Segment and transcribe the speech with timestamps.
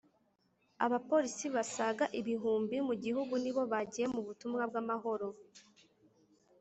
[0.85, 5.27] Abapolisi basaga ibihumbi mu gihugu nibo bagiye mu butumwa bw’amahoro